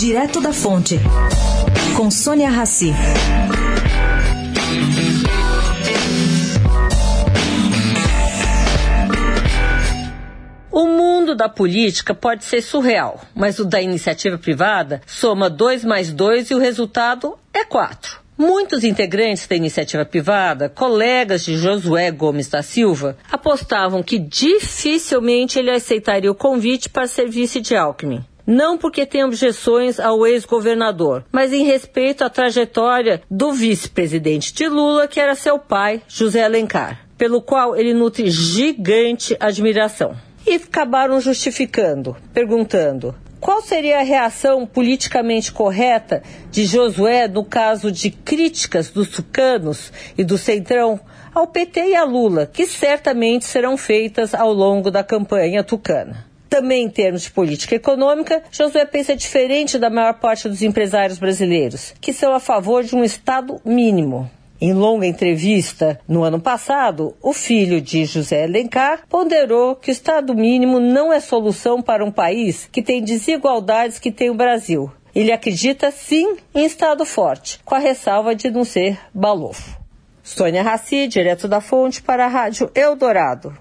[0.00, 0.98] Direto da Fonte,
[1.94, 2.90] com Sônia Rassi.
[10.72, 16.10] O mundo da política pode ser surreal, mas o da iniciativa privada soma 2 mais
[16.10, 18.20] 2 e o resultado é 4.
[18.38, 25.70] Muitos integrantes da iniciativa privada, colegas de Josué Gomes da Silva, apostavam que dificilmente ele
[25.70, 28.24] aceitaria o convite para ser vice de Alckmin.
[28.52, 35.06] Não porque tem objeções ao ex-governador, mas em respeito à trajetória do vice-presidente de Lula,
[35.06, 40.16] que era seu pai, José Alencar, pelo qual ele nutre gigante admiração.
[40.44, 48.10] E acabaram justificando, perguntando: qual seria a reação politicamente correta de Josué no caso de
[48.10, 50.98] críticas dos tucanos e do Centrão
[51.32, 56.29] ao PT e a Lula, que certamente serão feitas ao longo da campanha tucana?
[56.50, 61.94] Também em termos de política econômica, Josué pensa diferente da maior parte dos empresários brasileiros,
[62.00, 64.28] que são a favor de um Estado mínimo.
[64.60, 70.34] Em longa entrevista no ano passado, o filho de José Alencar ponderou que o Estado
[70.34, 74.90] mínimo não é solução para um país que tem desigualdades que tem o Brasil.
[75.14, 79.78] Ele acredita sim em Estado forte, com a ressalva de não ser balofo.
[80.22, 83.54] Sônia Raci, direto da fonte para a Rádio Eldorado.